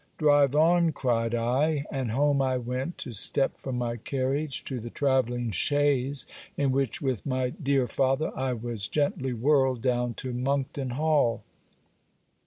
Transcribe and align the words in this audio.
Drive 0.17 0.55
on, 0.55 0.91
cried 0.93 1.35
I; 1.35 1.85
and 1.91 2.09
home 2.09 2.41
I 2.41 2.57
went, 2.57 2.97
to 2.97 3.11
step 3.11 3.55
from 3.55 3.77
my 3.77 3.97
carriage 3.97 4.63
to 4.63 4.79
the 4.79 4.89
travelling 4.89 5.51
chaise, 5.51 6.25
in 6.57 6.71
which 6.71 7.03
with 7.03 7.23
my 7.23 7.51
dear 7.51 7.87
father 7.87 8.31
I 8.35 8.53
was 8.53 8.87
gently 8.87 9.31
whirled 9.31 9.81
down 9.83 10.15
to 10.15 10.33
Monkton 10.33 10.93
Hall. 10.97 11.43